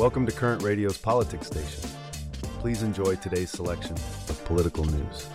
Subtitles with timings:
[0.00, 1.90] Welcome to Current Radio's Politics Station.
[2.60, 3.92] Please enjoy today's selection
[4.30, 5.28] of political news.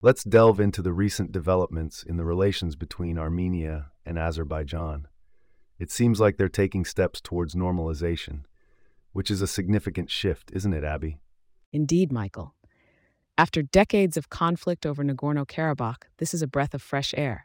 [0.00, 5.08] Let's delve into the recent developments in the relations between Armenia and Azerbaijan.
[5.80, 8.44] It seems like they're taking steps towards normalization,
[9.12, 11.18] which is a significant shift, isn't it, Abbey?
[11.72, 12.54] Indeed, Michael.
[13.36, 17.44] After decades of conflict over Nagorno Karabakh, this is a breath of fresh air.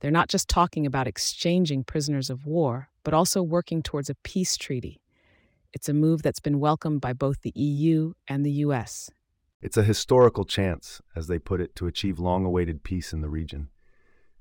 [0.00, 4.54] They're not just talking about exchanging prisoners of war, but also working towards a peace
[4.58, 5.00] treaty.
[5.72, 9.10] It's a move that's been welcomed by both the EU and the US.
[9.62, 13.30] It's a historical chance, as they put it, to achieve long awaited peace in the
[13.30, 13.70] region.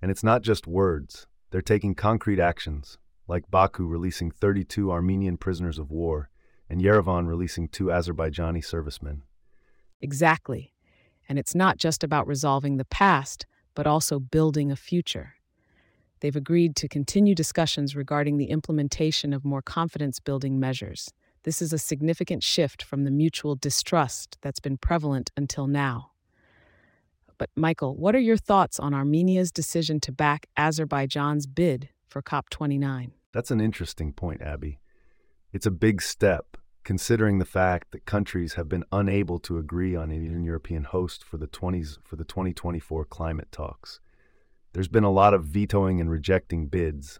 [0.01, 5.79] And it's not just words, they're taking concrete actions, like Baku releasing 32 Armenian prisoners
[5.79, 6.29] of war
[6.69, 9.21] and Yerevan releasing two Azerbaijani servicemen.
[10.01, 10.73] Exactly.
[11.29, 15.36] And it's not just about resolving the past, but also building a future.
[16.19, 21.13] They've agreed to continue discussions regarding the implementation of more confidence building measures.
[21.43, 26.11] This is a significant shift from the mutual distrust that's been prevalent until now.
[27.37, 33.11] But, Michael, what are your thoughts on Armenia's decision to back Azerbaijan's bid for COP29?
[33.31, 34.79] That's an interesting point, Abbey.
[35.53, 40.09] It's a big step, considering the fact that countries have been unable to agree on
[40.09, 43.99] an European host for the 20s for the 2024 climate talks.
[44.77, 47.19] There's been a lot of vetoing and rejecting bids,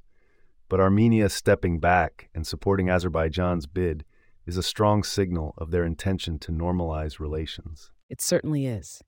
[0.69, 4.05] but Armenia stepping back and supporting Azerbaijan's bid
[4.45, 7.89] is a strong signal of their intention to normalize relations.
[8.11, 9.02] It certainly is.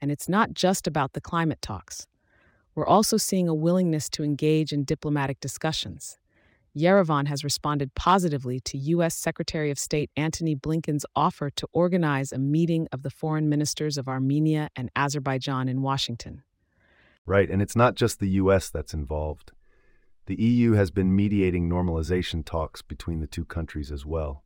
[0.00, 2.08] And it's not just about the climate talks.
[2.74, 6.18] We're also seeing a willingness to engage in diplomatic discussions.
[6.76, 9.14] Yerevan has responded positively to U.S.
[9.14, 14.08] Secretary of State Antony Blinken's offer to organize a meeting of the foreign ministers of
[14.08, 16.42] Armenia and Azerbaijan in Washington.
[17.26, 18.68] Right, and it's not just the U.S.
[18.68, 19.52] that's involved.
[20.26, 24.44] The EU has been mediating normalization talks between the two countries as well.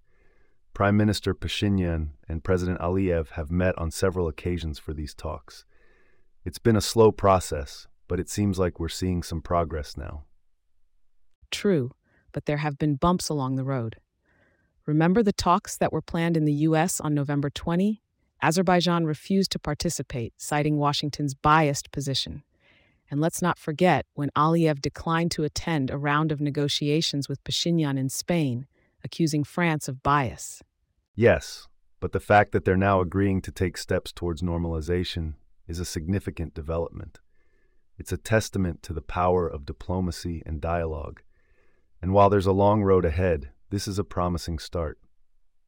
[0.75, 5.65] Prime Minister Pashinyan and President Aliyev have met on several occasions for these talks.
[6.45, 10.25] It's been a slow process, but it seems like we're seeing some progress now.
[11.51, 11.93] True
[12.33, 13.97] but there have been bumps along the road.
[14.87, 17.01] Remember the talks that were planned in the U.S.
[17.01, 18.03] on November 20?
[18.41, 22.43] Azerbaijan refused to participate, citing Washington's biased position.
[23.11, 27.99] And let's not forget when Aliyev declined to attend a round of negotiations with Pashinyan
[27.99, 28.67] in Spain,
[29.03, 30.63] accusing France of bias.
[31.15, 31.69] Yes,
[32.01, 35.35] but the fact that they're now agreeing to take steps towards normalization
[35.67, 37.21] is a significant development.
[37.97, 41.23] It's a testament to the power of diplomacy and dialogue.
[42.01, 44.99] And while there's a long road ahead, this is a promising start.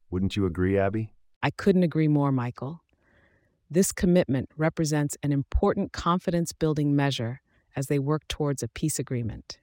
[0.09, 1.13] Wouldn't you agree, Abbey?
[1.43, 2.81] I couldn't agree more, Michael.
[3.73, 7.39] This commitment represents an important confidence building measure
[7.73, 9.59] as they work towards a peace agreement.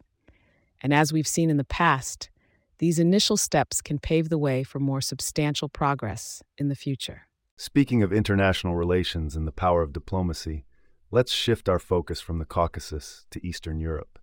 [0.81, 2.31] And as we've seen in the past,
[2.79, 7.29] these initial steps can pave the way for more substantial progress in the future.
[7.59, 10.65] Speaking of international relations and the power of diplomacy,
[11.11, 14.19] let's shift our focus from the Caucasus to Eastern Europe.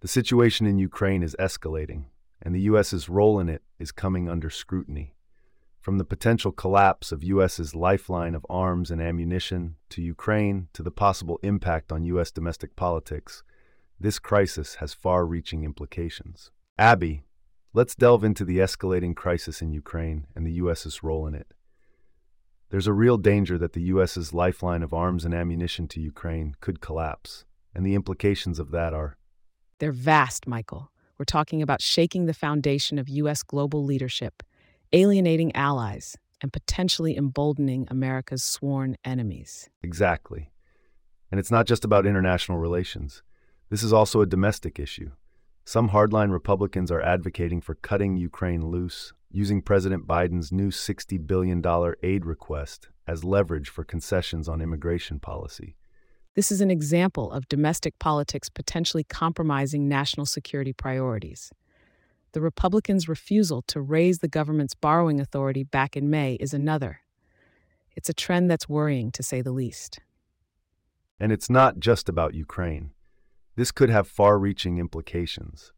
[0.00, 2.04] The situation in Ukraine is escalating,
[2.42, 5.14] and the U.S.'s role in it is coming under scrutiny.
[5.88, 10.90] From the potential collapse of U.S.'s lifeline of arms and ammunition to Ukraine to the
[10.90, 12.30] possible impact on U.S.
[12.30, 13.42] domestic politics,
[13.98, 16.50] this crisis has far reaching implications.
[16.78, 17.24] Abbey,
[17.72, 21.54] let's delve into the escalating crisis in Ukraine and the U.S.'s role in it.
[22.68, 26.82] There's a real danger that the U.S.'s lifeline of arms and ammunition to Ukraine could
[26.82, 29.16] collapse, and the implications of that are
[29.78, 30.90] they're vast, Michael.
[31.16, 33.42] We're talking about shaking the foundation of U.S.
[33.42, 34.42] global leadership,
[34.92, 39.68] alienating allies, and potentially emboldening America's sworn enemies.
[39.82, 40.50] Exactly.
[41.30, 43.22] And it's not just about international relations.
[43.70, 45.10] This is also a domestic issue.
[45.64, 51.62] Some hardline Republicans are advocating for cutting Ukraine loose, using President Biden's new $60 billion
[52.02, 55.76] aid request as leverage for concessions on immigration policy.
[56.34, 61.50] This is an example of domestic politics potentially compromising national security priorities.
[62.32, 67.00] The Republicans' refusal to raise the government's borrowing authority back in May is another.
[67.96, 70.00] It's a trend that's worrying, to say the least.
[71.18, 72.90] And it's not just about Ukraine.
[73.56, 75.72] This could have far reaching implications.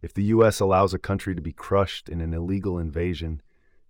[0.00, 0.58] If the U.S.
[0.58, 3.40] allows a country to be crushed in an illegal invasion,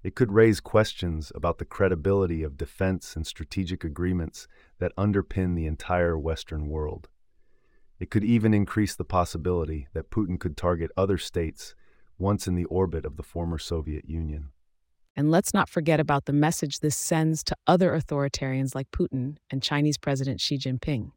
[0.02, 4.46] it could raise questions about the credibility of defense and strategic agreements
[4.78, 7.08] that underpin the entire Western world.
[7.98, 11.74] It could even increase the possibility that Putin could target other states
[12.18, 14.50] once in the orbit of the former Soviet Union.
[15.16, 19.62] And let's not forget about the message this sends to other authoritarians like Putin and
[19.62, 21.12] Chinese President Xi Jinping.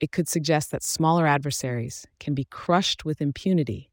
[0.00, 3.90] It could suggest that smaller adversaries can be crushed with impunity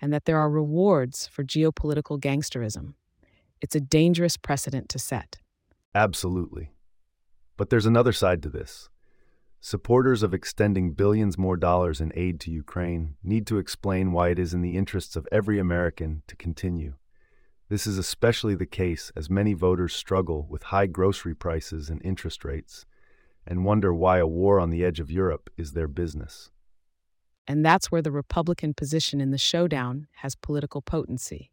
[0.00, 2.94] and that there are rewards for geopolitical gangsterism.
[3.60, 5.38] It's a dangerous precedent to set.
[5.94, 6.72] Absolutely.
[7.56, 8.89] But there's another side to this.
[9.62, 14.38] Supporters of extending billions more dollars in aid to Ukraine need to explain why it
[14.38, 16.94] is in the interests of every American to continue.
[17.68, 22.42] This is especially the case as many voters struggle with high grocery prices and interest
[22.42, 22.86] rates
[23.46, 26.50] and wonder why a war on the edge of Europe is their business.
[27.46, 31.50] And that's where the Republican position in the showdown has political potency.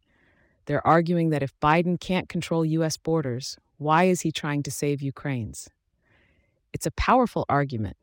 [0.64, 2.96] They're arguing that if Biden can't control U.S.
[2.96, 5.68] borders, why is he trying to save Ukraine's?
[6.72, 7.96] It's a powerful argument,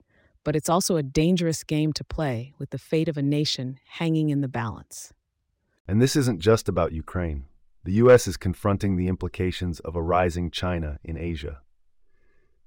[0.44, 4.29] but it's also a dangerous game to play with the fate of a nation hanging
[4.29, 5.13] in the balance.
[5.88, 7.45] And this isn't just about Ukraine.
[7.83, 8.27] The U.S.
[8.27, 11.62] is confronting the implications of a rising China in Asia.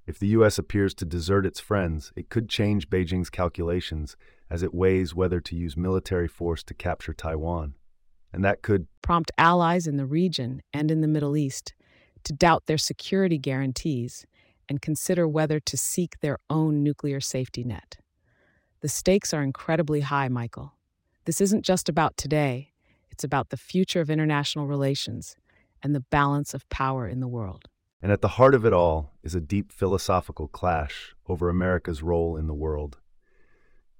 [0.07, 0.57] If the U.S.
[0.57, 4.15] appears to desert its friends, it could change Beijing's calculations
[4.49, 7.75] as it weighs whether to use military force to capture Taiwan.
[8.31, 11.73] And that could prompt allies in the region and in the Middle East
[12.23, 14.25] to doubt their security guarantees
[14.69, 17.97] and consider whether to seek their own nuclear safety net.
[18.81, 20.73] The stakes are incredibly high, Michael.
[21.25, 22.71] This isn't just about today,
[23.09, 25.35] it's about the future of international relations
[25.83, 27.67] and the balance of power in the world.
[28.01, 32.37] And at the heart of it all is a deep philosophical clash over America's role
[32.37, 32.97] in the world.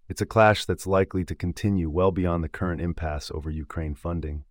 [0.08, 4.46] It's a clash that's likely to continue well beyond the current impasse over Ukraine funding.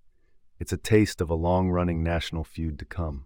[0.59, 3.25] It's a taste of a long running national feud to come.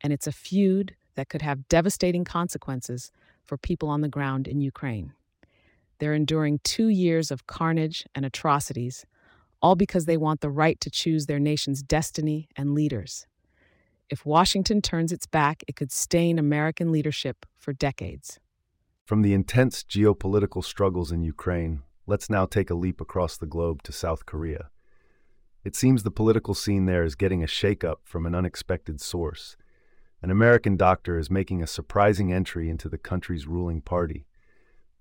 [0.00, 3.10] And it's a feud that could have devastating consequences
[3.44, 5.12] for people on the ground in Ukraine.
[5.98, 9.04] They're enduring two years of carnage and atrocities,
[9.60, 13.26] all because they want the right to choose their nation's destiny and leaders.
[14.08, 18.38] If Washington turns its back, it could stain American leadership for decades.
[19.04, 23.82] From the intense geopolitical struggles in Ukraine, let's now take a leap across the globe
[23.84, 24.70] to South Korea.
[25.64, 29.56] It seems the political scene there is getting a shakeup from an unexpected source
[30.22, 34.26] an American doctor is making a surprising entry into the country's ruling party.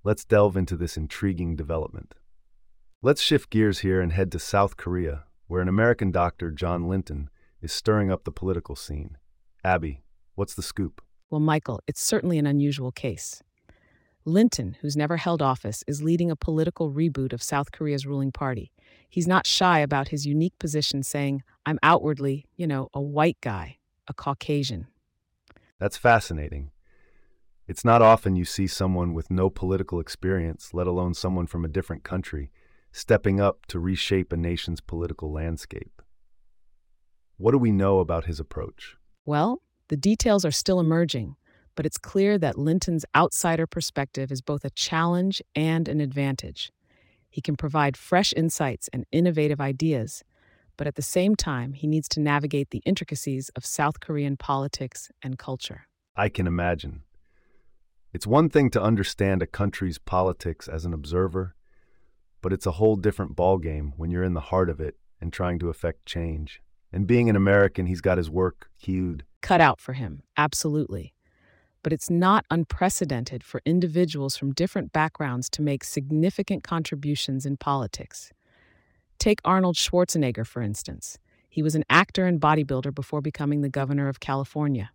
[0.04, 2.14] Let's delve into this intriguing development.
[3.02, 7.30] Let's shift gears here and head to South Korea, where an American doctor, John Linton,
[7.62, 9.18] is stirring up the political scene.
[9.64, 10.04] Abbey,
[10.36, 11.02] what's the scoop?
[11.30, 13.42] Well, Michael, it's certainly an unusual case.
[14.26, 18.72] Linton, who's never held office, is leading a political reboot of South Korea's ruling party.
[19.10, 23.78] He's not shy about his unique position, saying, I'm outwardly, you know, a white guy,
[24.08, 24.88] a Caucasian.
[25.80, 26.72] That's fascinating.
[27.68, 31.70] It's not often you see someone with no political experience, let alone someone from a
[31.70, 32.52] different country,
[32.92, 36.02] stepping up to reshape a nation's political landscape.
[37.38, 38.96] What do we know about his approach?
[39.26, 41.36] Well, the details are still emerging,
[41.76, 46.72] but it's clear that Linton's outsider perspective is both a challenge and an advantage.
[47.30, 50.24] He can provide fresh insights and innovative ideas,
[50.78, 55.12] but at the same time, he needs to navigate the intricacies of South Korean politics
[55.22, 55.88] and culture.
[56.16, 57.04] I can imagine.
[58.14, 61.56] It's one thing to understand a country's politics as an observer,
[62.42, 65.60] but it's a whole different ballgame when you're in the heart of it and trying
[65.60, 66.62] to affect change.
[66.94, 69.26] And being an American, he's got his work cued.
[69.42, 71.14] Cut out for him, absolutely.
[71.84, 78.32] But it's not unprecedented for individuals from different backgrounds to make significant contributions in politics.
[79.20, 81.18] Take Arnold Schwarzenegger, for instance.
[81.50, 84.92] He was an actor and bodybuilder before becoming the governor of California.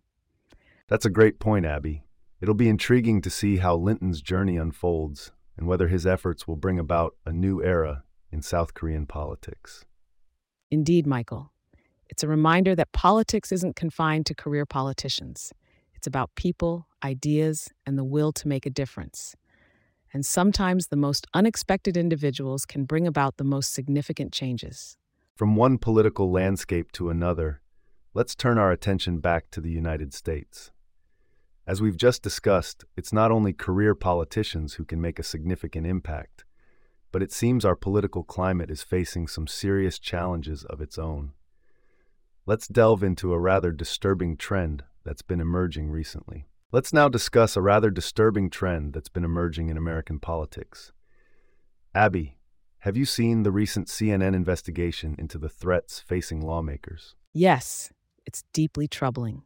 [0.87, 2.03] That's a great point, Abbey.
[2.39, 6.79] It'll be intriguing to see how Linton's journey unfolds and whether his efforts will bring
[6.79, 9.85] about a new era in South Korean politics.
[10.69, 11.51] Indeed, Michael.
[12.09, 15.53] It's a reminder that politics isn't confined to career politicians.
[15.93, 19.35] It's about people, ideas, and the will to make a difference
[20.13, 24.97] and sometimes the most unexpected individuals can bring about the most significant changes.
[25.35, 27.61] From one political landscape to another,
[28.13, 30.71] let's turn our attention back to the United States.
[31.65, 36.43] As we've just discussed, it's not only career politicians who can make a significant impact,
[37.11, 41.31] but it seems our political climate is facing some serious challenges of its own.
[42.45, 46.47] Let's delve into a rather disturbing trend that's been emerging recently.
[46.73, 50.93] Let's now discuss a rather disturbing trend that's been emerging in American politics.
[51.93, 52.37] Abbey,
[52.79, 57.15] have you seen the recent CNN investigation into the threats facing lawmakers?
[57.33, 57.91] Yes,
[58.25, 59.43] it's deeply troubling.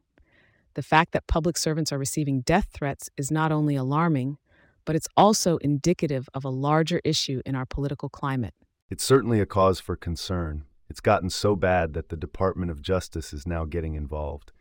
[0.76, 4.38] The fact that public servants are receiving death threats is not only alarming,
[4.86, 8.54] but it's also indicative of a larger issue in our political climate.
[8.92, 10.66] It's certainly a cause for concern.
[10.92, 14.52] It's gotten so bad that the Department of Justice is now getting involved.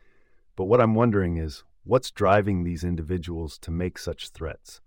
[0.56, 4.80] But what I'm wondering is What's driving these individuals to make such threats?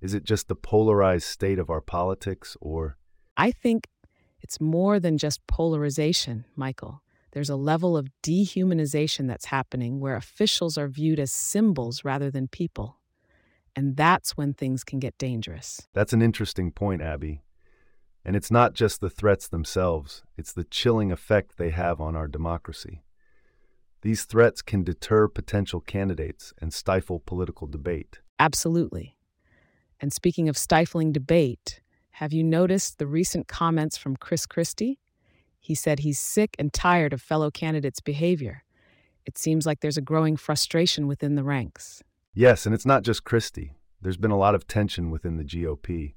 [0.00, 2.98] Is it just the polarized state of our politics, or?
[3.36, 3.88] I think
[4.40, 7.02] It's more than just polarization, Michael.
[7.32, 12.48] There's a level of dehumanization that's happening where officials are viewed as symbols rather than
[12.48, 12.98] people.
[13.74, 15.88] And that's when things can get dangerous.
[15.92, 17.42] That's an interesting point, Abbey.
[18.24, 22.26] And it's not just the threats themselves, it's the chilling effect they have on our
[22.26, 23.02] democracy.
[24.06, 28.20] These threats can deter potential candidates and stifle political debate.
[28.38, 29.16] Absolutely.
[29.98, 35.00] And speaking of stifling debate, have you noticed the recent comments from Chris Christie?
[35.58, 38.62] He said he's sick and tired of fellow candidates' behavior.
[39.24, 42.04] It seems like there's a growing frustration within the ranks.
[42.32, 43.72] Yes, and it's not just Christie.
[44.00, 46.14] There's been a lot of tension within the GOP.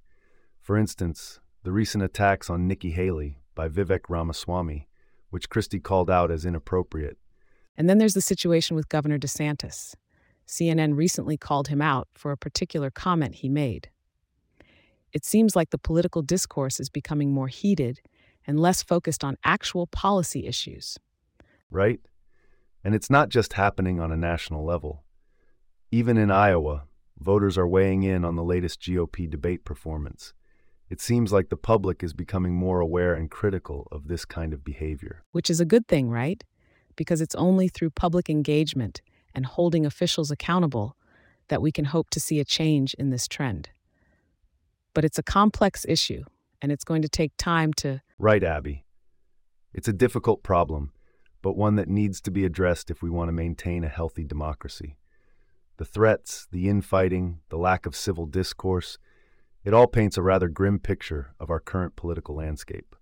[0.62, 4.88] For instance, the recent attacks on Nikki Haley by Vivek Ramaswamy,
[5.32, 7.18] which Christie called out as inappropriate.
[7.80, 9.96] And then there's the situation with Governor DeSantis.
[10.46, 13.90] CNN recently called him out for a particular comment he made.
[15.14, 18.02] It seems like the political discourse is becoming more heated
[18.46, 20.98] and less focused on actual policy issues.
[21.72, 22.02] Right?
[22.84, 25.04] And it's not just happening on a national level.
[25.90, 26.84] Even in Iowa,
[27.18, 30.34] voters are weighing in on the latest GOP debate performance.
[30.90, 34.66] It seems like the public is becoming more aware and critical of this kind of
[34.66, 35.24] behavior.
[35.32, 36.44] Which is a good thing, right?
[37.00, 39.02] Because it's only through public engagement
[39.34, 40.98] and holding officials accountable
[41.48, 43.70] that we can hope to see a change in this trend.
[44.94, 46.26] But it's a complex issue,
[46.62, 48.02] and it's going to take time to.
[48.18, 48.84] Right, Abbey.
[49.74, 50.92] It's a difficult problem,
[51.42, 54.98] but one that needs to be addressed if we want to maintain a healthy democracy.
[55.78, 58.98] The threats, the infighting, the lack of civil discourse,
[59.64, 62.94] it all paints a rather grim picture of our current political landscape.